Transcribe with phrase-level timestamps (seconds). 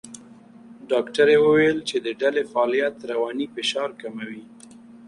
[0.91, 4.43] ډاکټره وویل چې د ډلې فعالیت رواني فشار کموي.